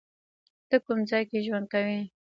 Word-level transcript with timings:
ته 0.69 0.75
کوم 0.85 0.99
ځای 1.09 1.23
کې 1.29 1.39
ژوند 1.45 1.65
کوی؟ 1.73 1.99